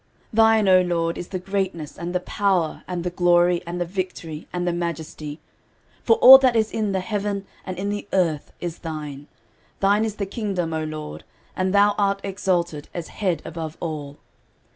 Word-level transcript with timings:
13:029:011 0.29 0.29
Thine, 0.33 0.67
O 0.67 0.81
LORD 0.81 1.17
is 1.19 1.27
the 1.27 1.37
greatness, 1.37 1.95
and 1.95 2.15
the 2.15 2.19
power, 2.21 2.83
and 2.87 3.03
the 3.03 3.11
glory, 3.11 3.61
and 3.67 3.79
the 3.79 3.85
victory, 3.85 4.47
and 4.51 4.67
the 4.67 4.73
majesty: 4.73 5.39
for 6.01 6.15
all 6.15 6.39
that 6.39 6.55
is 6.55 6.71
in 6.71 6.91
the 6.91 7.01
heaven 7.01 7.45
and 7.67 7.77
in 7.77 7.89
the 7.91 8.07
earth 8.11 8.51
is 8.59 8.79
thine; 8.79 9.27
thine 9.79 10.03
is 10.03 10.15
the 10.15 10.25
kingdom, 10.25 10.73
O 10.73 10.83
LORD, 10.85 11.23
and 11.55 11.71
thou 11.71 11.93
art 11.99 12.19
exalted 12.23 12.89
as 12.95 13.09
head 13.09 13.43
above 13.45 13.77
all. 13.79 14.17